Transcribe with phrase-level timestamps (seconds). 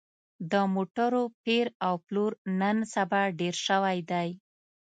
[0.51, 4.29] د موټرو پېر او پلور نن سبا ډېر شوی دی